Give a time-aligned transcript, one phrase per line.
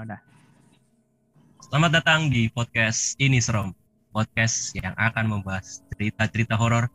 [0.00, 0.20] Nah, udah.
[1.60, 3.76] Selamat datang di podcast Ini Serem.
[4.16, 6.88] Podcast yang akan membahas cerita-cerita horor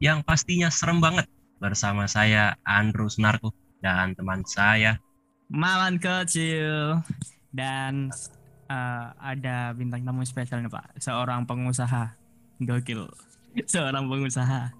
[0.00, 1.28] yang pastinya serem banget.
[1.60, 3.52] Bersama saya Andrew Sunarko
[3.84, 4.96] dan teman saya
[5.52, 7.04] Maman kecil
[7.52, 8.08] dan
[8.72, 12.16] eh, ada bintang tamu spesial nih Pak, seorang pengusaha
[12.56, 13.04] gokil,
[13.68, 14.72] seorang pengusaha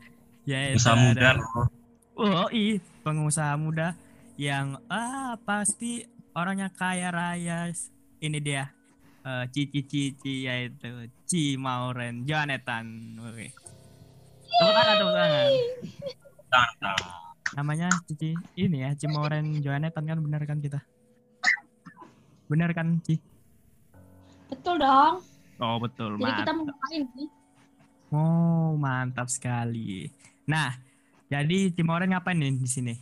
[0.48, 1.36] yaitu usaha muda.
[1.36, 1.68] ada-
[2.16, 3.92] Oh iya, pengusaha muda
[4.40, 7.72] yang ah pasti orangnya kaya raya.
[8.20, 8.68] Ini dia
[9.24, 12.84] eh, Cici Cici yaitu Ci Mauren Jonathan.
[13.32, 13.52] Wih.
[14.46, 15.48] Tepuk tangan, tepuk tangan.
[16.52, 17.00] Tantang.
[17.56, 20.80] Namanya Cici ini ya, Ci Mauren Jonathan kan bener kan kita?
[22.46, 23.16] Bener kan Ci?
[24.52, 25.24] Betul dong.
[25.56, 26.54] Oh betul, Jadi kita mantap.
[26.54, 27.28] mau ngapain nih?
[28.12, 30.12] Oh mantap sekali.
[30.46, 30.76] Nah,
[31.26, 32.94] jadi Cimoren ngapain nih di sini?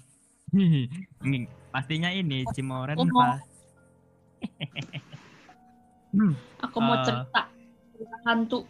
[1.25, 3.43] Ini, Pastinya ini Cimoren Aku mau- pas.
[6.15, 6.31] Hmm,
[6.63, 7.03] Aku mau Eh.
[7.03, 7.51] cerita
[7.91, 8.63] cerita hantu.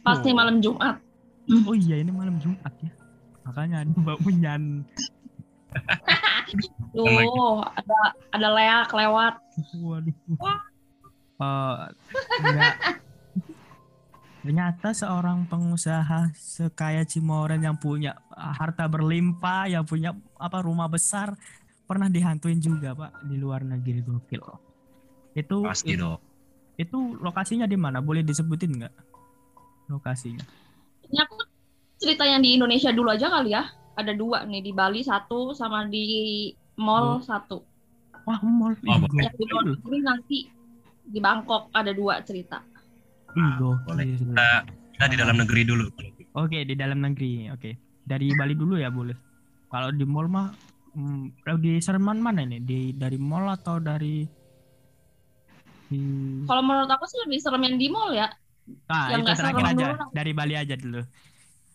[0.00, 0.34] Pasti Oh.
[0.34, 0.96] malam Jumat.
[1.66, 2.88] Oh iya ini malam Jumat ya.
[3.44, 4.88] Makanya ada Mbak Munyan.
[6.96, 7.98] Tuh, ada
[8.32, 9.34] ada leak lewat.
[9.76, 10.16] Waduh.
[11.36, 11.76] Eh,
[12.40, 12.74] enggak.
[14.40, 21.36] Ternyata seorang pengusaha sekaya Cimoren yang punya harta berlimpah, yang punya apa rumah besar,
[21.84, 24.40] pernah dihantuin juga pak di luar negeri gokil.
[25.36, 26.22] Itu Pasti itu, dong.
[26.80, 28.00] itu lokasinya di mana?
[28.00, 28.94] Boleh disebutin nggak?
[29.92, 30.46] Lokasinya.
[31.04, 31.36] Ini aku
[32.00, 33.68] cerita yang di Indonesia dulu aja kali ya.
[33.98, 36.48] Ada dua nih di Bali satu sama di
[36.80, 37.60] mall satu.
[38.24, 38.72] Wah mall.
[38.88, 39.04] Oh.
[39.20, 39.76] Yang di luar gokil.
[39.76, 40.38] negeri nanti
[41.04, 42.69] di Bangkok ada dua cerita.
[43.34, 43.86] Gokil.
[43.86, 44.04] Boleh.
[44.16, 44.48] Kita,
[44.94, 45.86] kita di dalam negeri dulu.
[46.38, 47.50] Oke, di dalam negeri.
[47.50, 47.78] Oke.
[48.06, 49.14] Dari Bali dulu ya boleh.
[49.70, 50.50] Kalau di mall mah
[50.98, 52.60] hmm, di Serman mana nih?
[52.62, 54.26] Di dari mall atau dari
[55.90, 56.00] di
[56.46, 58.30] Kalau menurut aku sih lebih serem yang di mall ya.
[58.86, 59.74] Ah, yang itu terakhir aja.
[59.74, 59.94] dulu.
[60.14, 61.00] Dari Bali aja dulu.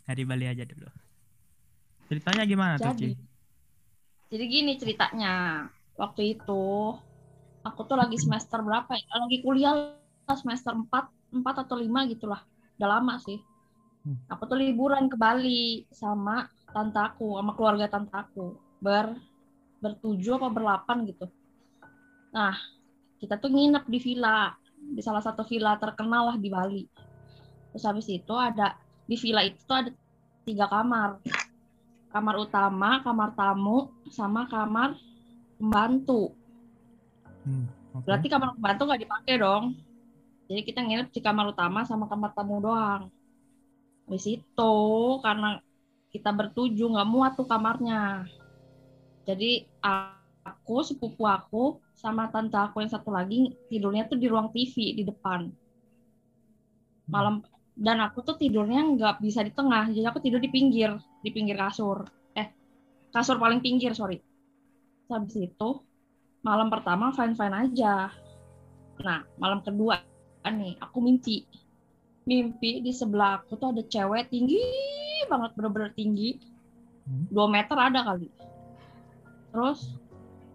[0.06, 0.88] Dari Bali aja dulu.
[2.06, 3.12] Ceritanya gimana tuh, Ci?
[3.12, 3.16] Jadi,
[4.32, 5.34] jadi gini ceritanya.
[5.96, 6.64] Waktu itu
[7.64, 9.14] aku tuh lagi semester berapa ya?
[9.20, 9.76] Lagi kuliah
[10.34, 12.42] semester 4, 4 atau 5 gitulah.
[12.82, 13.38] Udah lama sih.
[14.02, 14.18] Hmm.
[14.34, 18.58] Aku tuh liburan ke Bali sama tante aku, sama keluarga tante aku.
[18.82, 19.14] Ber
[19.86, 21.30] bertujuh apa berlapan gitu.
[22.34, 22.58] Nah,
[23.22, 24.50] kita tuh nginep di villa,
[24.82, 26.84] di salah satu villa terkenal lah di Bali.
[27.70, 28.74] Terus habis itu ada
[29.06, 29.92] di villa itu tuh ada
[30.46, 31.22] tiga kamar
[32.16, 34.96] kamar utama, kamar tamu, sama kamar
[35.60, 36.32] pembantu.
[37.44, 38.08] Hmm, oke.
[38.08, 39.76] Berarti kamar pembantu nggak dipakai dong.
[40.46, 43.10] Jadi kita nginep di kamar utama sama kamar tamu doang.
[44.06, 44.76] Habis itu
[45.26, 45.58] karena
[46.14, 48.30] kita bertujuh nggak muat tuh kamarnya.
[49.26, 54.94] Jadi aku, sepupu aku, sama tante aku yang satu lagi tidurnya tuh di ruang TV
[54.94, 55.50] di depan.
[57.10, 57.42] Malam
[57.76, 60.96] dan aku tuh tidurnya nggak bisa di tengah, jadi aku tidur di pinggir,
[61.26, 62.08] di pinggir kasur.
[62.38, 62.48] Eh,
[63.12, 64.22] kasur paling pinggir, sorry.
[65.10, 65.70] Habis itu
[66.46, 68.14] malam pertama fine fine aja.
[69.02, 70.15] Nah, malam kedua
[70.54, 71.46] nih aku mimpi.
[72.26, 74.62] Mimpi di sebelah aku tuh ada cewek tinggi
[75.30, 76.42] banget, bener-bener tinggi.
[77.06, 77.30] Hmm.
[77.30, 78.30] 2 meter ada kali.
[79.54, 79.94] Terus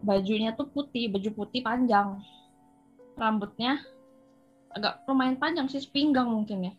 [0.02, 2.18] bajunya tuh putih, baju putih panjang.
[3.14, 3.78] Rambutnya
[4.74, 6.74] agak lumayan panjang sih, sepinggang mungkin ya.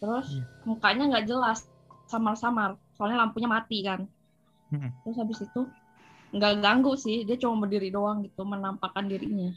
[0.00, 0.44] Terus Iya.
[0.68, 1.68] mukanya nggak jelas,
[2.08, 2.76] samar-samar.
[2.96, 4.08] Soalnya lampunya mati kan.
[4.72, 4.92] Hmm.
[5.04, 5.62] Terus habis itu
[6.36, 9.52] nggak ganggu sih, dia cuma berdiri doang gitu, menampakkan dirinya.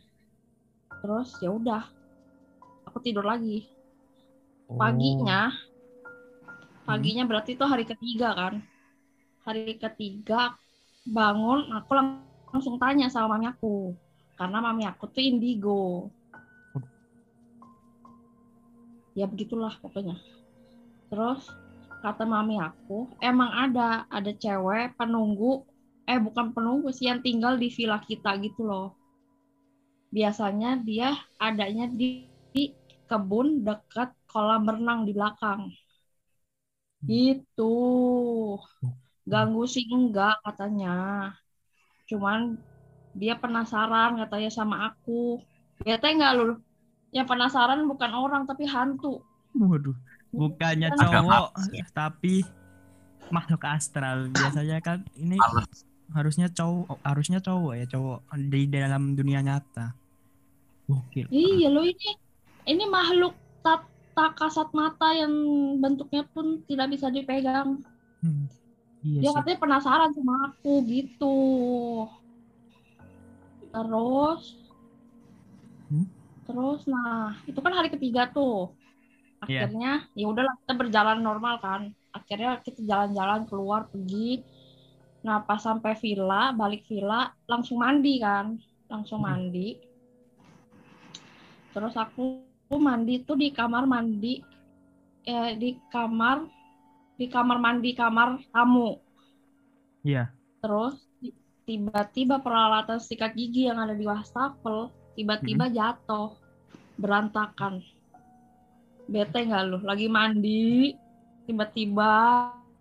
[1.00, 1.84] Terus ya udah,
[2.90, 3.70] aku tidur lagi.
[4.70, 5.54] Oh, Paginya,
[6.88, 8.54] paginya berarti itu hari ketiga kan.
[9.46, 10.58] Hari ketiga
[11.06, 13.94] bangun, aku lang- langsung tanya sama mami aku,
[14.38, 16.10] karena mami aku tuh indigo.
[19.18, 20.18] Ya begitulah pokoknya.
[21.10, 21.42] Terus
[22.06, 25.66] kata mami aku, emang ada ada cewek penunggu,
[26.06, 28.96] eh bukan penunggu sih yang tinggal di villa kita gitu loh.
[30.14, 32.29] Biasanya dia adanya di
[33.10, 35.74] kebun dekat kolam renang di belakang.
[37.02, 37.76] Gitu.
[39.26, 41.30] Ganggu sih enggak katanya.
[42.06, 42.62] Cuman
[43.18, 45.42] dia penasaran katanya sama aku.
[45.82, 46.62] Bete enggak lu?
[47.10, 49.26] Yang penasaran bukan orang tapi hantu.
[49.58, 49.98] Waduh,
[50.30, 51.86] bukannya Agak cowok ya.
[51.90, 52.46] tapi
[53.34, 54.30] makhluk astral.
[54.30, 55.42] Biasanya kan ini
[56.14, 58.20] harusnya cowok, harusnya cowok ya cowok
[58.50, 59.98] di dalam dunia nyata.
[60.90, 61.30] Gokil.
[61.30, 62.29] Iya lo ini
[62.66, 65.32] ini makhluk tak tak kasat mata yang
[65.80, 67.80] bentuknya pun tidak bisa dipegang.
[68.20, 68.46] Hmm,
[69.00, 69.36] Iya Dia sih.
[69.40, 71.38] katanya penasaran sama aku gitu.
[73.70, 74.42] Terus
[75.90, 76.06] Hmm.
[76.46, 78.74] Terus nah itu kan hari ketiga tuh.
[79.48, 79.66] Iya.
[79.66, 81.82] Akhirnya ya udahlah kita berjalan normal kan.
[82.14, 84.46] Akhirnya kita jalan-jalan keluar pergi.
[85.26, 88.54] Nah pas sampai villa balik villa langsung mandi kan,
[88.86, 89.34] langsung Hmm.
[89.34, 89.82] mandi.
[91.74, 94.46] Terus aku mandi tuh di kamar mandi
[95.26, 96.46] eh, di kamar
[97.18, 99.02] di kamar mandi kamar tamu.
[100.06, 100.30] Iya.
[100.62, 101.34] Terus ti-
[101.66, 106.38] tiba-tiba peralatan sikat gigi yang ada di wastafel tiba-tiba jatuh
[107.02, 107.82] berantakan.
[109.10, 109.78] Bete nggak lu?
[109.82, 110.94] Lagi mandi
[111.50, 112.12] tiba-tiba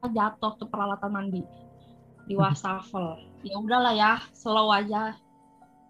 [0.05, 1.43] jatuh tuh peralatan mandi
[2.29, 3.17] di wastafel.
[3.41, 5.17] Ya udahlah ya, slow aja.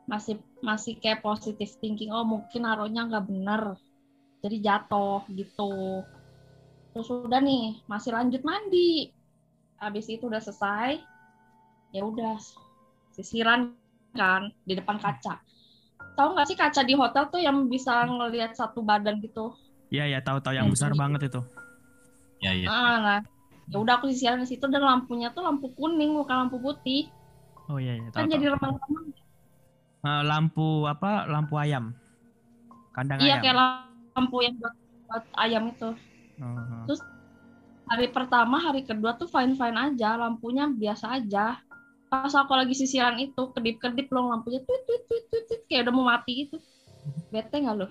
[0.07, 2.15] Masih masih kayak positive thinking.
[2.15, 3.63] Oh mungkin naruhnya nggak bener,
[4.43, 6.03] jadi jatuh gitu.
[6.95, 9.11] Terus udah nih, masih lanjut mandi.
[9.79, 10.99] Habis itu udah selesai,
[11.95, 12.35] ya udah
[13.15, 13.79] sisiran
[14.15, 15.39] kan di depan kaca.
[16.19, 19.55] Tahu nggak sih kaca di hotel tuh yang bisa ngelihat satu badan gitu?
[19.95, 21.41] Iya ya tahu-tahu yang besar banget itu.
[22.43, 22.67] Ya ya.
[22.67, 23.21] Ah, nah,
[23.71, 27.07] ya udah aku sisiran di situ dan lampunya tuh lampu kuning bukan lampu putih.
[27.71, 28.19] Oh iya iya tahu.
[28.19, 28.35] Kan tahu.
[28.35, 29.07] jadi remang-remang.
[30.03, 31.27] Eh, lampu apa?
[31.31, 31.95] Lampu ayam.
[32.95, 33.43] Kandang Iya ayam.
[33.47, 33.88] kayak lampu
[34.47, 34.75] yang buat,
[35.09, 35.89] buat ayam itu.
[36.41, 37.09] Oh,
[37.89, 41.57] Hari pertama, hari kedua tuh fine-fine aja, lampunya biasa aja.
[42.13, 45.95] Pas aku lagi sisiran itu, kedip-kedip loh lampunya, tuit, tuit, tuit, tuit, tuit, kayak udah
[45.97, 46.57] mau mati gitu.
[47.33, 47.89] Bete nggak lo?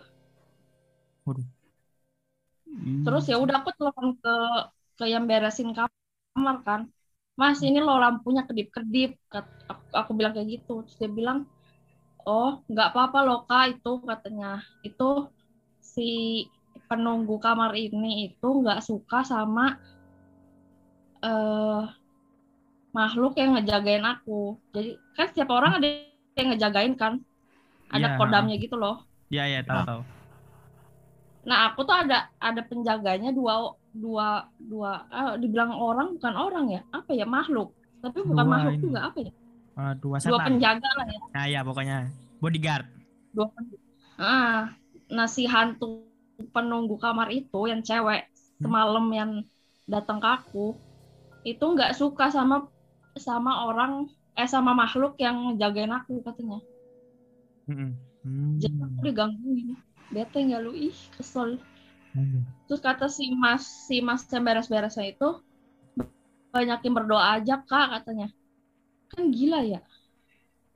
[2.66, 3.04] Hmm.
[3.04, 4.34] Terus ya udah aku telepon ke
[4.98, 6.82] ke yang beresin kamar kan.
[7.40, 9.10] Mas ini lo lampunya kedip-kedip.
[9.32, 10.72] Kat- Aku, aku bilang kayak gitu.
[10.86, 11.38] Terus dia bilang,
[12.28, 14.48] oh nggak apa-apa loh kak itu katanya.
[14.88, 15.04] Itu
[15.98, 16.10] si
[16.90, 19.64] penunggu kamar ini itu nggak suka sama
[21.24, 21.98] eh
[22.98, 24.34] makhluk yang ngejagain aku.
[24.76, 25.88] Jadi kan setiap orang ada
[26.40, 27.14] yang ngejagain kan.
[27.96, 28.18] Ada Iya.
[28.20, 28.96] kodamnya gitu loh.
[29.34, 30.02] Iya iya tahu tahu.
[31.48, 33.54] Nah, aku tuh ada ada penjaganya dua
[33.96, 36.82] dua dua ah, dibilang orang bukan orang ya.
[36.92, 37.26] Apa ya?
[37.26, 37.72] Makhluk.
[38.04, 38.84] Tapi bukan Dua makhluk ini.
[38.84, 39.32] juga apa ya?
[39.78, 41.20] Eh, dua Dua penjaga lah ya.
[41.34, 41.98] Nah, ya pokoknya
[42.42, 42.86] bodyguard.
[43.36, 43.48] Dua
[44.18, 44.74] Ah,
[45.08, 46.08] nah si hantu
[46.52, 48.28] penunggu kamar itu yang cewek
[48.60, 49.32] semalam yang
[49.88, 50.76] datang ke aku
[51.48, 52.68] itu nggak suka sama
[53.16, 56.62] sama orang eh sama makhluk yang jagain aku katanya.
[57.66, 57.98] Hmm.
[58.62, 59.74] Jadi aku digangguin.
[60.14, 61.58] Bete nggak lu ih kesel.
[62.14, 62.46] Hmm.
[62.70, 65.42] Terus kata si Mas si Mas yang beres-beresnya itu
[66.54, 68.30] banyakin berdoa aja kak katanya.
[69.10, 69.82] Kan gila ya.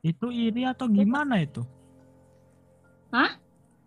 [0.02, 1.62] Itu iri atau gimana itu?
[3.14, 3.38] Hah?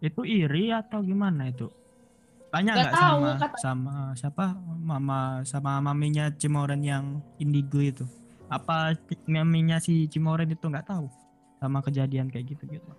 [0.05, 1.73] Itu iri atau gimana itu?
[2.53, 4.45] Tanya Nggak sama kata- sama siapa
[4.79, 7.05] mama sama maminya Cimoren yang
[7.41, 8.05] indigo itu?
[8.47, 8.93] Apa
[9.27, 11.09] maminya si Cimoren itu nggak tahu
[11.59, 12.93] sama kejadian kayak gitu gitu?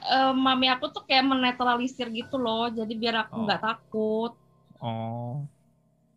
[0.00, 2.72] Eh, mami aku tuh kayak menetralisir gitu loh.
[2.72, 3.22] Jadi biar Oh.
[3.28, 4.32] aku nggak takut.
[4.80, 5.44] Oh,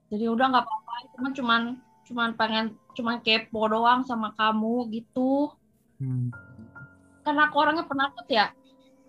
[0.08, 0.94] Jadi udah nggak apa-apa.
[1.18, 1.62] Cuman cuman
[2.08, 2.66] cuman pengen
[2.96, 5.52] cuman kepo doang sama kamu gitu.
[6.00, 6.32] hmm.
[7.22, 8.50] Karena aku orangnya penakut ya.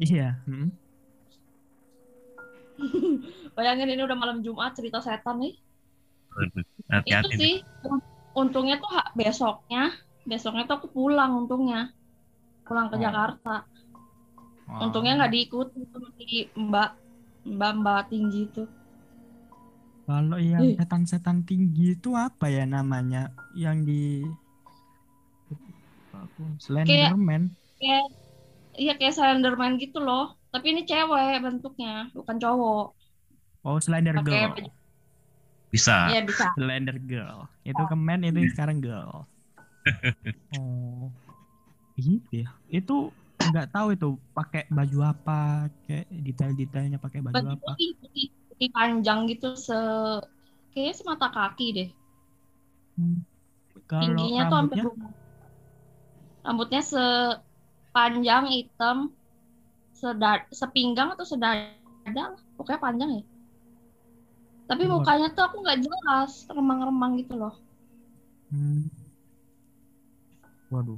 [0.03, 0.43] Iya.
[0.45, 0.69] hmm.
[3.57, 5.55] Bayangin ini udah malam Jumat cerita setan nih.
[6.33, 7.39] Waduh, Itu Hati-hati nih.
[7.39, 7.55] sih
[8.33, 9.93] untungnya tuh besoknya
[10.25, 11.93] besoknya tuh aku pulang untungnya
[12.65, 13.01] pulang ke Oh.
[13.01, 13.69] Jakarta
[14.65, 14.89] Oh.
[14.89, 16.91] untungnya nggak diikuti sama si mbak
[17.45, 18.65] mbak mbak tinggi itu
[20.03, 23.31] Kalau yang setan-setan tinggi itu apa ya namanya?
[23.53, 24.03] Yang di
[26.59, 27.55] Slenderman.
[27.77, 28.07] kayak
[28.77, 32.97] iya kayak Slenderman gitu loh tapi ini cewek bentuknya bukan cowok
[33.63, 34.51] Oh, Slender Girl.
[34.59, 34.71] baju
[35.71, 36.11] Bisa.
[36.11, 37.47] iya bisa Slender Girl.
[37.63, 39.23] Itu kemen itu sekarang girl.
[40.59, 41.07] oh.
[41.95, 42.51] Gitu ya.
[42.67, 47.75] Itu nggak tahu itu pakai baju apa, kayak detail-detailnya pakai baju baju apa.
[47.75, 49.79] putih putih putih panjang gitu se
[50.75, 51.91] kayaknya semata kaki deh
[52.93, 53.25] Hmm.
[53.89, 55.13] Kalau tingginya tuh sampai rambutnya rumah.
[57.93, 59.13] Sepanjang hitam,
[59.93, 62.25] seda, sepinggang atau sedada,
[62.57, 63.25] pokoknya panjang ya.
[64.65, 65.05] Tapi Luar.
[65.05, 67.53] mukanya tuh aku nggak jelas, remang-remang gitu loh.
[68.49, 68.89] Hmm.
[70.73, 70.97] Waduh,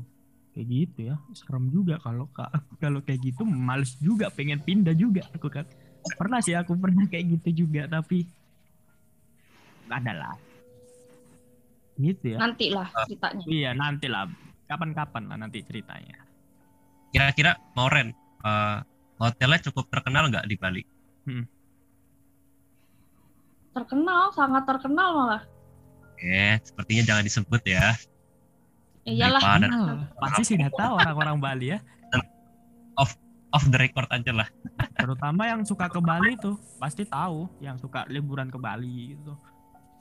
[0.55, 1.19] kayak gitu ya.
[1.35, 5.67] Serem juga kalau ka- kalau kayak gitu males juga pengen pindah juga aku kan.
[6.15, 8.31] Pernah sih aku pernah kayak gitu juga tapi
[9.91, 10.35] nggak ada lah.
[11.99, 12.39] Gitu ya.
[12.39, 13.43] Nanti lah ceritanya.
[13.51, 14.31] Iya, nanti lah.
[14.71, 16.23] Kapan-kapan lah nanti ceritanya.
[17.15, 18.11] Kira-kira Moren,
[18.43, 18.79] eh,
[19.23, 20.83] hotelnya cukup terkenal nggak di Bali?
[23.71, 25.43] Terkenal, sangat terkenal malah.
[26.19, 27.95] Eh, sepertinya jangan disebut ya.
[29.05, 29.97] Ya Iyalah, Daripada Kenal.
[30.19, 31.79] Pasti sudah tahu orang-orang Bali ya.
[33.55, 34.49] off the record aja lah.
[34.99, 39.39] Terutama yang suka ke Bali tuh pasti tahu, yang suka liburan ke Bali gitu.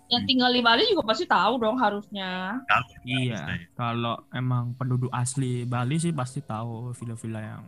[0.06, 2.60] Yang tinggal di Bali juga pasti tahu dong harusnya.
[3.02, 3.66] Iya.
[3.74, 7.64] Kalau emang penduduk asli Bali sih pasti tahu villa-villa yang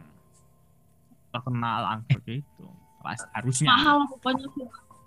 [1.30, 2.66] terkenal angker itu.
[3.00, 3.70] Pas harusnya.
[3.70, 4.48] Mahal pokoknya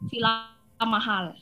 [0.05, 0.35] villa
[0.81, 1.35] mahal.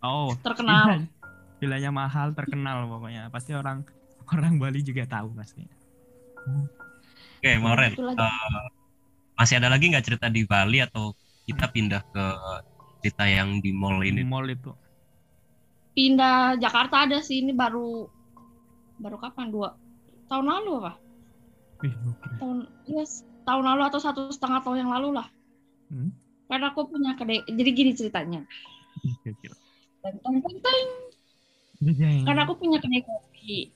[0.00, 1.00] Oh, Terkenal.
[1.00, 1.12] villa-
[1.54, 3.32] Villanya mahal, terkenal pokoknya.
[3.32, 3.86] Pasti orang
[4.28, 5.64] orang Bali juga tahu pasti.
[7.38, 7.92] Oke, Mauren.
[7.92, 8.12] Itulah.
[8.14, 8.62] eh,
[9.34, 12.24] masih ada lagi nggak cerita di Bali atau kita pindah ke
[13.00, 14.22] cerita yang di mall Di ini?
[14.22, 14.72] mall itu.
[15.94, 18.10] Pindah Jakarta ada sih ini baru
[18.98, 19.78] baru kapan dua
[20.26, 20.92] tahun lalu apa?
[21.86, 21.94] Ih.
[22.42, 22.58] Tahun
[22.90, 25.28] yes tahun lalu atau satu setengah tahun yang lalu lah.
[25.92, 26.10] Hmm?
[26.50, 27.44] Karena aku punya kedai.
[27.46, 28.42] Jadi gini ceritanya.
[29.00, 29.48] Oke, oke.
[30.04, 30.88] Teng, teng, teng, teng.
[31.84, 32.24] Jeng.
[32.24, 33.72] Karena aku punya kedai kopi.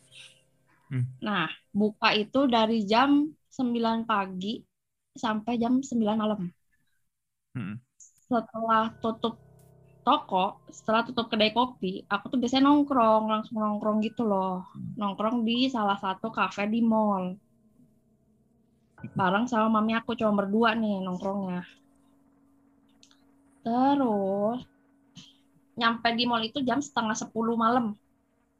[0.88, 1.04] Hmm.
[1.20, 4.64] Nah, buka itu dari jam 9 pagi
[5.12, 6.48] sampai jam 9 malam.
[7.52, 7.76] Hmm.
[7.98, 9.47] Setelah tutup
[10.08, 14.64] toko, setelah tutup kedai kopi, aku tuh biasanya nongkrong, langsung nongkrong gitu loh.
[14.96, 17.36] Nongkrong di salah satu kafe di mall.
[19.12, 21.60] Bareng sama mami aku cuma berdua nih nongkrongnya.
[23.60, 24.64] Terus
[25.76, 27.92] nyampe di mall itu jam setengah 10 malam.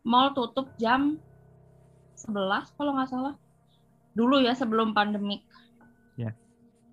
[0.05, 1.17] Mall tutup jam
[2.12, 3.35] 11 kalau nggak salah.
[4.12, 5.49] Dulu ya sebelum pandemik.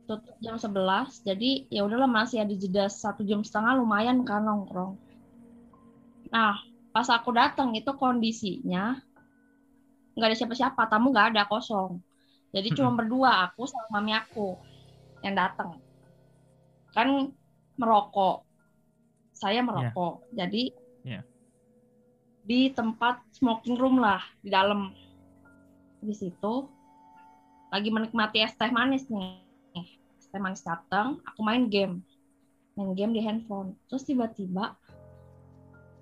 [0.05, 0.21] Ya.
[0.21, 1.25] Tutup jam 11.
[1.25, 4.93] Jadi ya udahlah masih ada jeda satu jam setengah lumayan kan nongkrong.
[6.29, 6.61] Nah,
[6.93, 9.01] pas aku datang itu kondisinya
[10.15, 11.99] nggak ada siapa-siapa, tamu nggak ada kosong.
[12.55, 14.55] Jadi cuma berdua aku sama mami aku
[15.19, 15.75] yang datang.
[16.95, 17.35] Kan
[17.75, 18.47] merokok.
[19.35, 20.23] Saya merokok.
[20.31, 20.71] Jadi
[21.05, 21.21] Ya.
[22.41, 24.89] di tempat smoking room lah di dalam.
[26.01, 26.65] Di situ
[27.69, 29.44] lagi menikmati es teh manis nih.
[30.35, 32.03] Teh manis datang, aku main game.
[32.75, 33.71] Main game di handphone.
[33.87, 34.75] Terus tiba-tiba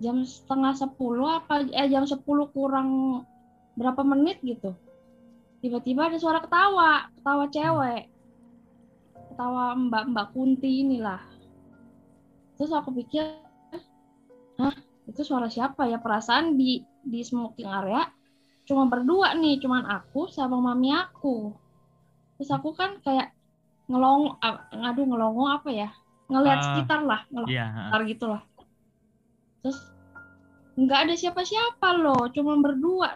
[0.02, 3.22] jam setengah sepuluh apa eh jam sepuluh kurang
[3.78, 4.74] berapa menit gitu.
[5.62, 8.10] Tiba-tiba ada suara ketawa ketawa cewek.
[9.30, 11.22] Ketawa mbak-mbak kunti inilah.
[12.58, 13.38] Terus aku pikir
[14.58, 14.74] hah
[15.06, 16.02] itu suara siapa ya?
[16.02, 18.02] Perasaan di di smoking area
[18.66, 21.54] cuma berdua nih cuman aku sama mami aku.
[22.34, 23.30] Terus aku kan kayak
[23.90, 25.88] ngelong ah, ngadu ngelongo apa ya?
[26.32, 28.42] Ngelihat Ah, sekitar lah ngelihat Iya, sekitar gitu lah.
[29.60, 29.78] Terus
[30.74, 33.14] nggak ada siapa-siapa loh cuma berdua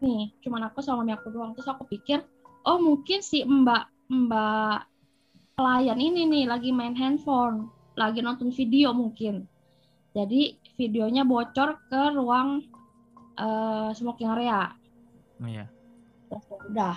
[0.00, 0.30] nih.
[0.40, 1.52] Cuman aku sama mami aku doang.
[1.58, 2.22] Terus aku pikir
[2.64, 4.86] oh mungkin si mbak mbak
[5.54, 9.46] pelayan ini nih lagi main handphone lagi nonton video mungkin.
[10.14, 12.62] Jadi videonya bocor ke ruang
[13.34, 14.70] eh, smoking area.
[15.42, 15.66] Iya.
[16.30, 16.96] terus ya udah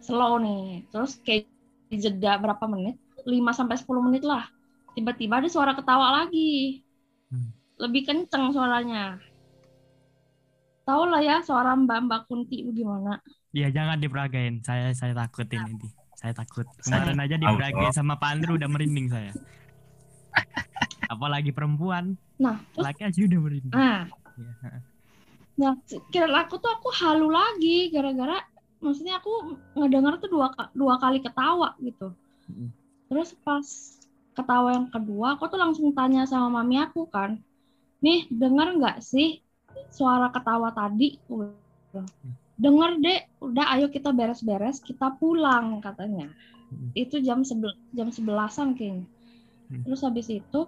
[0.00, 0.84] slow nih.
[0.88, 1.59] Terus kayak
[1.92, 4.46] jeda berapa menit 5 sampai 10 menit lah
[4.94, 6.82] tiba-tiba ada suara ketawa lagi
[7.30, 7.54] Hmm.
[7.78, 9.22] lebih kenceng suaranya
[10.82, 14.62] tahu lah ya suara mbak-mbak Kunti bagaimana Iya, jangan diperagain.
[14.62, 15.74] Saya saya takut ini.
[15.74, 15.88] Di.
[16.14, 16.66] Saya takut.
[16.86, 19.34] Kemarin aja diperagain sama Pak Andrew udah merinding saya.
[21.10, 23.74] Apalagi perempuan, nah terus laki aja udah merinding.
[23.74, 24.06] nah
[24.38, 24.80] heeh.
[25.58, 25.74] Nah,
[26.14, 28.38] kira aku tuh aku halu lagi gara-gara
[28.80, 32.12] maksudnya aku ngedenger tuh dua dua kali ketawa gitu.
[32.48, 32.68] Mm.
[33.12, 33.66] Terus pas
[34.32, 37.36] ketawa yang kedua, aku tuh langsung tanya sama mami aku kan,
[38.00, 39.44] nih denger nggak sih
[39.92, 41.20] suara ketawa tadi?
[42.60, 46.28] Denger deh, udah ayo kita beres-beres, kita pulang katanya.
[46.70, 46.90] Mm.
[46.94, 49.06] Itu jam sebel jam sebelasan kayaknya.
[49.70, 49.82] Mm.
[49.86, 50.60] Terus habis itu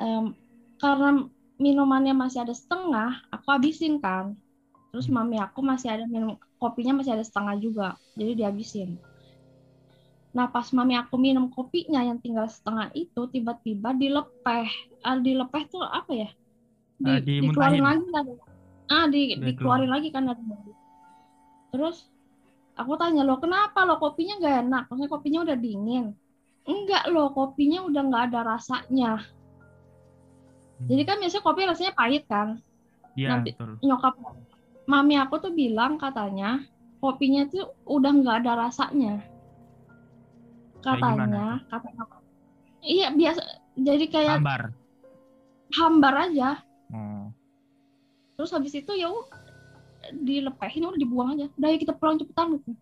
[0.00, 0.32] em,
[0.80, 1.24] karena
[1.62, 4.34] minumannya masih ada setengah, aku habisin kan.
[4.92, 5.24] Terus Hmm.
[5.24, 8.94] mami aku masih ada minum kopinya masih ada setengah juga, jadi dihabisin.
[10.32, 14.70] Nah pas mami aku minum kopinya yang tinggal setengah itu tiba-tiba dilepeh,
[15.02, 16.30] ah, dilepeh tuh apa ya?
[17.02, 17.82] Di, dimuntahin.
[17.82, 18.24] dikeluarin lagi kan?
[18.86, 20.42] Ah di, dikeluarin lagi kan dari.
[21.74, 22.06] Terus
[22.78, 24.82] aku tanya lo kenapa lo kopinya nggak enak?
[24.88, 26.06] Maksudnya kopinya udah dingin.
[26.62, 29.18] Enggak loh kopinya udah nggak ada rasanya.
[30.82, 32.58] Jadi kan biasanya kopi rasanya pahit kan.
[33.18, 33.76] Iya, nanti- betul.
[33.84, 34.14] Nyokap
[34.86, 36.62] mami aku tuh bilang katanya
[37.02, 39.22] kopinya tuh udah nggak ada rasanya.
[40.82, 42.22] Katanya, kata nyokap.
[42.82, 43.42] Iya biasa
[43.78, 44.62] jadi kayak Hambar.
[45.78, 46.50] hambar aja.
[46.90, 47.30] Oh.
[48.34, 49.38] Terus habis itu ya udah,
[50.22, 51.46] dilepehin udah dibuang aja.
[51.54, 52.74] Udah ayo kita pulang cepetan gitu.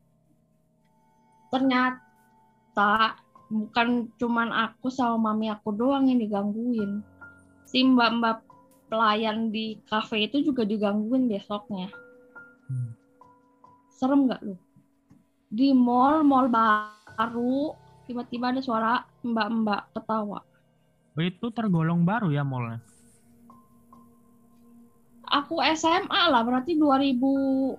[1.52, 7.04] Ternyata bukan cuman aku sama mami aku doang yang digangguin.
[7.68, 8.49] Si mbak-mbak
[8.90, 11.86] pelayan di kafe itu juga digangguin besoknya.
[12.66, 12.92] Hmm.
[13.94, 14.58] Serem nggak lu?
[15.50, 17.74] di mall mall baru
[18.06, 20.46] tiba-tiba ada suara mbak-mbak ketawa
[21.20, 22.78] itu tergolong baru ya mallnya.
[25.26, 27.76] aku SMA lah berarti 2009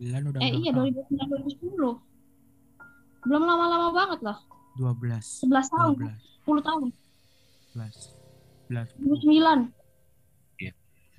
[0.00, 4.38] Bulan udah eh iya 2009 2010 belum lama-lama banget lah
[4.76, 5.48] 12.
[5.48, 6.44] 11 tahun 12.
[6.44, 6.88] 10 tahun
[7.72, 8.19] 11.
[8.70, 8.94] 11.
[9.02, 9.74] 2009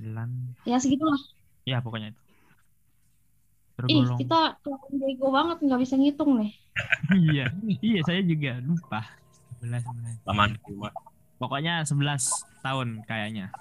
[0.02, 0.66] 9.
[0.66, 1.20] ya segitulah
[1.62, 2.18] Ya pokoknya itu.
[2.18, 2.26] ih
[3.78, 4.18] Tergolong.
[4.18, 6.52] kita kelihatan bego banget nggak bisa ngitung nih
[7.30, 7.46] iya.
[7.84, 9.04] Iya, saya juga lupa.
[9.60, 9.84] 11,
[10.24, 10.24] 11.
[10.24, 10.90] Taman rumah.
[11.36, 12.32] Pokoknya 11
[12.64, 13.52] tahun kayaknya.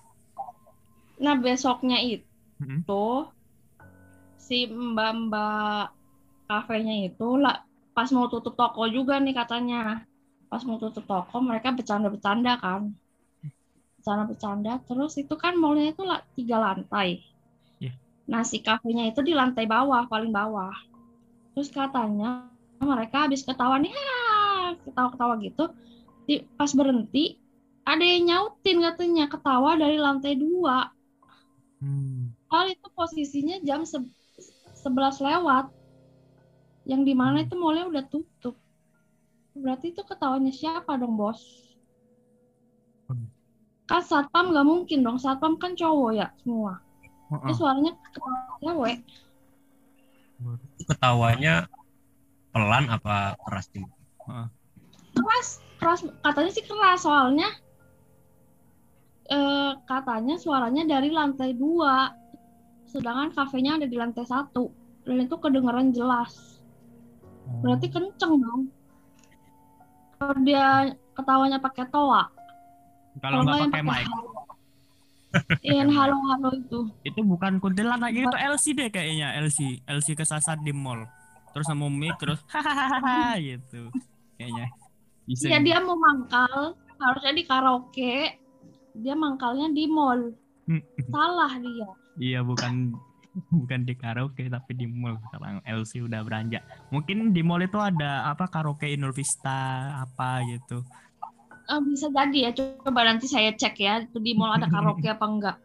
[1.18, 2.24] nah besoknya itu
[2.56, 2.80] Mm-mm.
[4.38, 5.92] si mbak-mbak
[6.46, 7.60] kafenya itu lah
[7.92, 10.00] pas mau tutup toko juga nih katanya
[10.48, 12.96] pas mau tutup toko mereka bercanda-bercanda kan
[14.00, 16.02] bercanda-bercanda terus itu kan mallnya itu
[16.40, 17.20] tiga lantai
[17.80, 17.92] Iya.
[18.24, 20.72] nah si kafenya itu di lantai bawah paling bawah
[21.52, 22.48] terus katanya
[22.80, 25.68] mereka habis ketawa nih "Hah!" ketawa-ketawa gitu
[26.24, 27.36] di, pas berhenti
[27.84, 30.88] ada yang nyautin katanya ketawa dari lantai dua
[31.80, 32.36] Hmm.
[32.44, 33.96] Padahal itu posisinya jam se
[34.84, 35.72] 11 lewat.
[36.84, 37.46] Yang di mana Hmm.
[37.48, 38.52] itu mallnya udah tutup.
[39.56, 41.40] Berarti itu ketawanya siapa dong, bos?
[43.90, 45.18] Kan satpam nggak mungkin dong.
[45.18, 46.78] Satpam kan cowok ya semua.
[47.34, 47.50] Heeh.
[47.50, 47.92] Ini suaranya
[48.62, 49.02] cewek.
[50.78, 51.66] Itu ketawanya
[52.54, 53.82] pelan apa keras sih?
[55.18, 55.48] Keras,
[55.82, 56.00] keras.
[56.22, 57.50] Katanya sih keras soalnya.
[59.26, 62.14] Eh, katanya suaranya dari lantai dua.
[62.86, 64.70] Sedangkan kafenya ada di lantai satu.
[65.02, 66.62] Dan itu kedengeran jelas.
[67.58, 68.62] Berarti kenceng dong.
[70.18, 72.30] Kalau dia ketawanya pakai toa.
[73.18, 74.06] Kalau nggak pakai mic.
[75.62, 76.90] Iya, halo-halo itu.
[77.06, 81.06] itu bukan kuntilanak itu LC deh kayaknya LC, LC kesasar di mall.
[81.54, 83.94] Terus sama mic terus hahaha gitu.
[84.34, 84.66] Kayaknya.
[85.30, 85.46] Bisa.
[85.46, 88.42] Iya, dia mau mangkal, harusnya di karaoke.
[88.98, 90.34] Dia mangkalnya di mall.
[91.06, 91.88] Salah dia.
[92.18, 92.90] Iya bukan
[93.54, 96.62] bukan di karaoke tapi di mall sekarang LC udah beranjak.
[96.90, 100.82] Mungkin di mall itu ada apa karaoke Inul Vista apa gitu.
[101.70, 105.26] Eh, bisa jadi ya, coba nanti saya cek ya, itu di mall ada karaoke apa
[105.26, 105.56] enggak.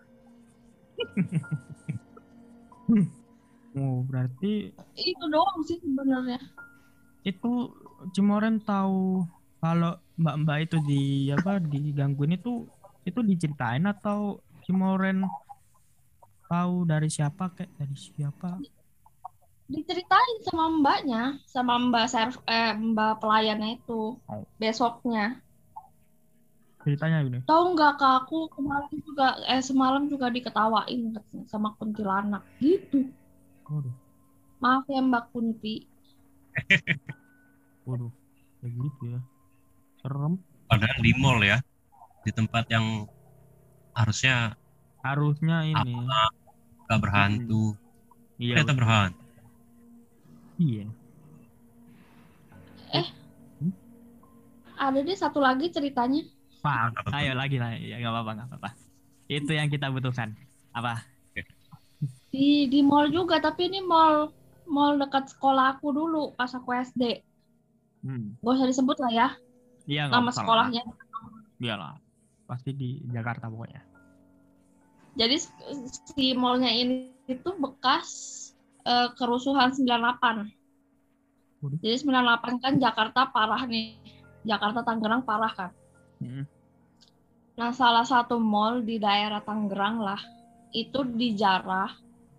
[3.75, 6.39] Oh berarti Itu doang sih sebenarnya.
[7.25, 7.73] itu
[8.13, 9.25] Cimoren tahu
[9.59, 11.01] kalau mbak-mbak itu di
[11.33, 12.69] apa digangguin itu
[13.03, 15.25] itu diceritain atau Cimoren
[16.47, 18.61] tahu dari siapa kayak dari siapa?
[19.67, 24.45] Diceritain sama mbaknya, sama mbak serv eh, mbak pelayannya itu Oh.
[24.55, 25.41] besoknya.
[26.85, 27.41] Ceritanya gini.
[27.49, 31.17] Tahu nggak kak aku kemarin juga eh semalam juga diketawain
[31.49, 33.09] sama kuntilanak gitu.
[33.65, 33.89] Waduh,
[34.61, 35.89] Maaf ya Mbak Kunti.
[37.89, 38.13] waduh,
[38.61, 39.19] kayak gitu ya.
[40.05, 40.37] Serem.
[40.69, 41.57] Padahal di mall ya,
[42.21, 43.09] di tempat yang
[43.97, 44.53] harusnya
[45.01, 45.93] Harusnya ini.
[46.85, 47.73] gak berhantu,
[48.37, 48.61] Iya.
[48.61, 49.21] ternyata berhantu.
[50.61, 50.85] Iya.
[54.75, 56.21] Ada deh satu lagi ceritanya.
[56.65, 57.77] Pak, ayo lagi lah.
[57.77, 58.69] Ya nggak apa-apa, nggak apa-apa.
[59.29, 60.33] Itu yang kita butuhkan.
[60.73, 61.05] Apa?
[62.33, 64.33] Di di mall juga, tapi ini mall
[64.65, 67.21] mall dekat sekolah aku dulu pas aku SD.
[68.01, 68.37] Hmm.
[68.41, 69.27] Gak usah disebut lah ya
[69.85, 70.83] Iya nggak nama sekolahnya.
[71.61, 71.93] Iyalah.
[72.45, 73.81] Pasti di Jakarta pokoknya.
[75.15, 75.35] Jadi
[76.13, 78.09] si mallnya ini itu bekas
[78.85, 81.65] eh, kerusuhan 98.
[81.65, 81.79] Waduh.
[81.81, 83.97] Jadi 98 kan Jakarta parah nih.
[84.45, 85.71] Jakarta Tangerang parah kan.
[86.21, 86.45] Hmm.
[87.55, 90.19] Nah, salah satu mall di daerah Tangerang lah
[90.75, 91.87] itu dijarah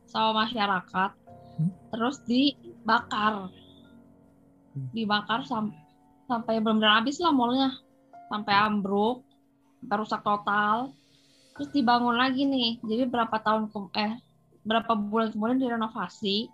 [0.04, 1.10] sama masyarakat,
[1.56, 1.72] Hmm.
[1.88, 3.48] terus dibakar,
[4.76, 4.88] Hmm.
[4.92, 5.72] dibakar sam-
[6.28, 7.72] sampai benar-benar habis lah mallnya,
[8.28, 9.24] sampai ambruk,
[9.80, 10.92] sampai rusak total,
[11.56, 12.76] terus dibangun lagi nih.
[12.84, 14.20] Jadi berapa tahun ke eh
[14.68, 16.52] berapa bulan kemudian direnovasi,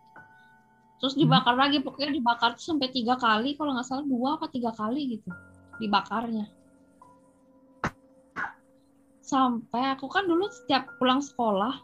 [1.03, 4.70] terus dibakar lagi, pokoknya dibakar tuh sampai tiga kali, kalau nggak salah dua apa tiga
[4.70, 5.35] kali gitu
[5.83, 6.46] dibakarnya
[9.23, 11.79] sampai aku kan dulu setiap pulang sekolah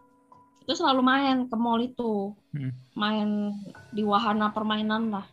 [0.69, 2.37] itu selalu main ke mall itu.
[2.53, 2.73] Hmm.
[2.99, 3.55] main
[3.95, 5.25] di wahana permainan lah.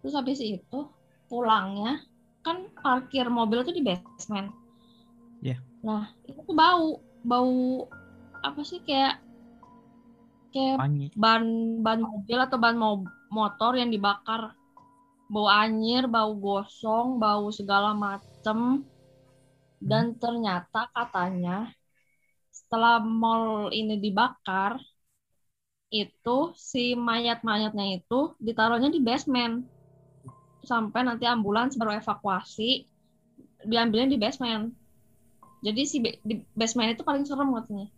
[0.00, 0.86] Terus habis itu
[1.26, 1.98] pulangnya
[2.46, 4.54] kan parkir mobil itu di basement.
[5.44, 5.60] Iya.
[5.84, 7.84] nah itu tuh bau bau
[8.40, 9.20] apa sih kayak
[10.54, 10.80] kayak
[11.18, 11.44] ban
[11.84, 14.56] ban mobil atau ban mo- motor yang dibakar.
[15.26, 18.86] Bau anyir bau gosong bau segala macem
[19.80, 21.68] dan ternyata katanya
[22.48, 24.80] setelah mall ini dibakar
[25.92, 29.62] itu si mayat-mayatnya itu ditaruhnya di basement.
[30.66, 32.90] Sampai nanti ambulans baru evakuasi
[33.62, 34.74] diambilnya di basement.
[35.62, 37.88] Jadi si di basement itu paling serem katanya.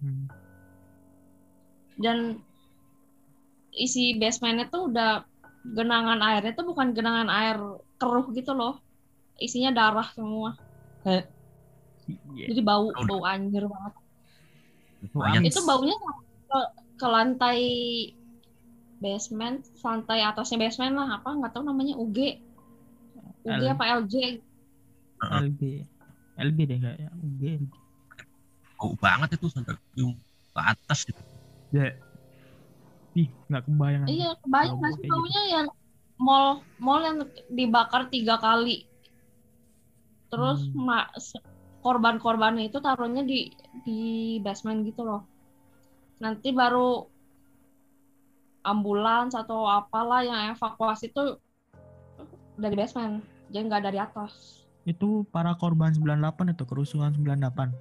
[0.00, 0.32] Hmm.
[2.00, 2.40] dan
[3.76, 5.28] isi basement itu udah
[5.76, 7.60] genangan airnya itu bukan genangan air
[8.00, 8.80] keruh gitu loh.
[9.36, 10.56] Isinya darah semua
[11.06, 12.46] Iya.
[12.50, 13.06] jadi bau Udah.
[13.06, 13.94] bau anjir banget
[15.14, 15.42] Lumayan.
[15.46, 15.96] itu baunya
[16.50, 16.60] ke,
[17.00, 17.60] ke lantai
[19.00, 22.18] basement lantai atasnya basement lah apa nggak tahu namanya UG
[23.48, 23.72] UG L.
[23.72, 24.14] apa LJ
[25.20, 25.60] LB
[26.36, 27.42] LB deh kayaknya UB
[28.76, 29.76] bau banget itu sampai
[30.50, 31.20] ke atas gitu.
[31.72, 31.94] ya
[33.16, 35.10] ih nggak kebayang iya kebayang Bau nggak sih gitu.
[35.12, 35.66] baunya yang
[36.20, 38.84] mall mall yang dibakar tiga kali
[40.30, 41.02] terus Hmm.
[41.80, 43.50] korban-korbannya itu taruhnya di
[43.82, 44.00] di
[44.40, 45.26] basement gitu loh.
[46.20, 47.08] Nanti baru
[48.62, 51.40] ambulans atau apalah yang evakuasi itu
[52.54, 53.24] dari basement.
[53.50, 54.62] Jadi nggak dari atas.
[54.84, 57.72] Itu para korban 98 itu kerusuhan 98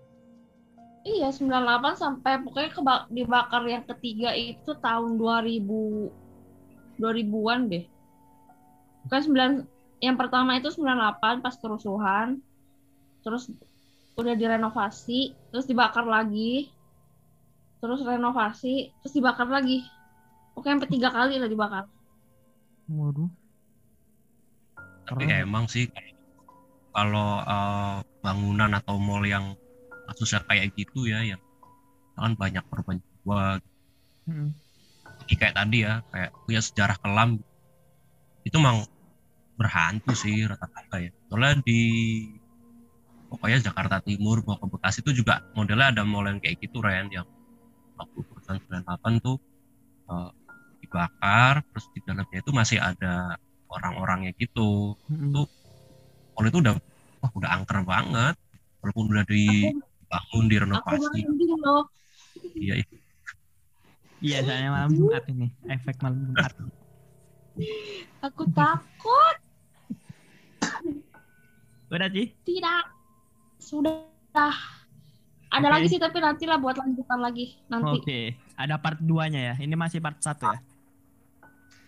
[1.07, 6.11] iya 98 sampai pokoknya keba- dibakar yang ketiga itu tahun 2000
[6.99, 7.87] 2000-an deh.
[9.07, 12.39] Bukan 9 yang pertama itu 98 pas kerusuhan.
[13.19, 13.51] Terus
[14.15, 16.71] udah direnovasi terus dibakar lagi.
[17.79, 19.83] Terus renovasi terus dibakar lagi.
[20.55, 21.85] Pokoknya sampai tiga kali lah dibakar.
[22.87, 23.31] Waduh.
[25.07, 25.47] Tapi Keren.
[25.47, 25.87] emang sih
[26.95, 29.55] kalau eh, bangunan atau mall yang
[30.09, 31.41] kasusnya kayak gitu ya yang
[32.19, 33.59] kan banyak korban jiwa.
[34.27, 34.51] Hmm.
[35.23, 37.39] Jadi kayak tadi ya kayak punya sejarah kelam.
[38.43, 38.83] Itu emang
[39.59, 41.79] berhantu sih rata-rata ya soalnya di
[43.27, 47.11] pokoknya Jakarta Timur mau ke Bekasi itu juga modelnya ada mall yang kayak gitu Ren
[47.11, 47.27] yang
[47.99, 49.37] waktu perusahaan 98 tuh
[50.07, 50.29] eh,
[50.79, 53.35] dibakar terus di dalamnya itu masih ada
[53.69, 55.35] orang-orangnya gitu Hmm.
[55.35, 55.47] Tuh.
[56.33, 56.73] mall itu udah
[57.19, 58.35] wah udah angker banget
[58.79, 61.19] walaupun udah dibangun direnovasi
[62.55, 62.97] iya iya.
[64.23, 66.51] iya soalnya malam Jumat ini efek malam Jumat
[68.23, 69.35] aku takut
[71.89, 72.83] udah Ci tidak
[73.59, 73.97] sudah
[75.49, 75.73] ada Oke.
[75.73, 78.19] lagi sih tapi nanti lah buat lanjutan lagi nanti oke
[78.55, 80.59] ada part 2 nya ya ini masih part 1 ya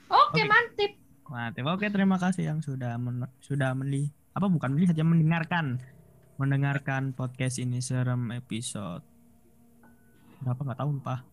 [0.10, 0.42] oke Oke.
[0.46, 0.92] mantip
[1.32, 1.64] Mantap.
[1.72, 5.80] Oke, terima kasih yang sudah men- sudah meli apa bukan melihat saja mendengarkan
[6.36, 9.00] mendengarkan podcast ini serem episode
[10.44, 11.24] berapa nggak tahu lupa.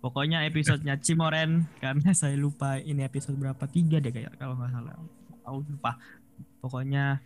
[0.00, 4.94] Pokoknya episodenya Cimoren karena saya lupa ini episode berapa tiga deh kayak kalau nggak salah.
[5.42, 5.98] Tahu lupa.
[6.62, 7.18] Pokoknya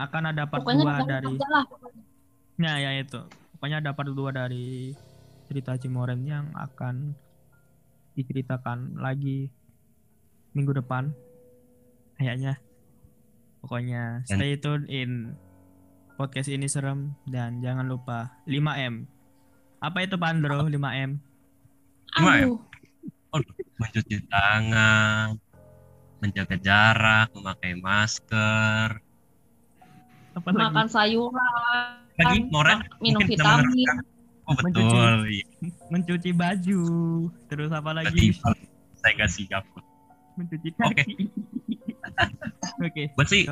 [0.00, 1.64] akan ada part pokoknya 2 dengerin dari lah
[2.60, 3.20] Ya, ya itu.
[3.56, 4.92] Pokoknya ada part 2 dari
[5.48, 7.16] cerita Cimoren yang akan
[8.12, 9.48] diceritakan lagi
[10.52, 11.08] minggu depan.
[12.20, 12.60] Kayaknya.
[13.64, 15.36] Pokoknya stay tune in
[16.20, 19.08] podcast ini serem dan jangan lupa 5M.
[19.80, 21.16] Apa itu Pandro 5M?
[22.12, 22.48] Gimana ya?
[23.30, 25.38] aduh mencuci tangan,
[26.18, 29.00] menjaga jarak, memakai masker.
[30.32, 30.92] Apa makan lagi?
[30.92, 33.88] sayuran Lagi Moren minum vitamin.
[34.44, 35.26] Oh betul.
[35.26, 35.44] Iya.
[35.88, 36.80] Mencuci baju.
[37.46, 38.38] Terus apa Berarti lagi?
[38.96, 39.64] saya nggak siap.
[40.34, 40.94] Mencuci Oke.
[40.96, 41.24] kaki.
[42.80, 43.02] Oke.
[43.10, 43.42] Gue sih,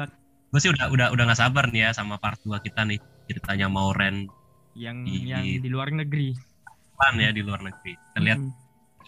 [0.49, 3.67] gue sih udah udah udah nggak sabar nih ya sama part 2 kita nih ceritanya
[3.67, 4.27] Mauren
[4.73, 6.31] Yang Di- yang di luar negeri.
[6.95, 7.95] pan ya di luar negeri.
[7.95, 8.53] Kita lihat Hmm.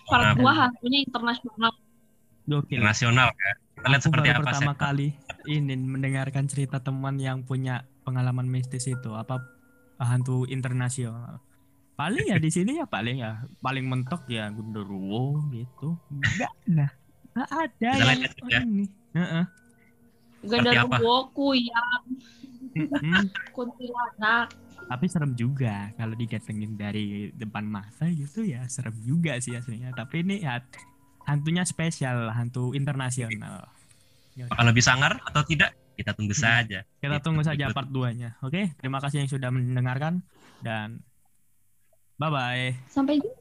[0.05, 1.73] part gimana dua hantunya internasional
[2.51, 2.77] Gokil.
[2.77, 3.55] internasional kan.
[3.73, 4.79] Kita lihat Aku seperti baru apa pertama sih.
[4.79, 5.09] kali
[5.49, 9.39] ini mendengarkan cerita teman yang punya pengalaman mistis itu apa
[9.97, 11.39] hantu internasional.
[11.95, 15.95] Paling ya di sini ya paling ya paling mentok ya Gundurwo gitu.
[16.11, 16.91] Enggak nah.
[17.31, 18.61] Nggak ada Kita yang lihat ya.
[18.61, 18.85] ini.
[19.13, 19.45] Heeh.
[20.41, 22.05] genderuwo kuyang
[23.55, 24.49] kuntilanak
[24.83, 29.95] Tapi serem juga kalau didatengin dari depan masa gitu ya serem juga sih aslinya.
[29.95, 30.59] Tapi ini ya
[31.25, 33.69] hantunya spesial, hantu internasional.
[34.41, 35.77] Apakah lebih sangar atau tidak?
[35.93, 36.45] Kita tunggu Hmm.
[36.65, 36.81] saja.
[36.97, 38.41] Kita Itu tunggu saja part 2-nya.
[38.41, 40.25] Oke, terima kasih yang sudah mendengarkan
[40.65, 41.05] dan
[42.17, 42.73] bye bye.
[42.89, 43.39] sampai jumpa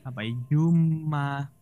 [0.00, 1.59] Sampai jumpa.